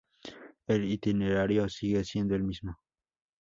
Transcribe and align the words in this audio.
El 0.65 0.85
itinerario 0.85 1.69
sigue 1.69 2.03
siendo 2.03 2.33
el 2.33 2.41
mismo 2.43 2.75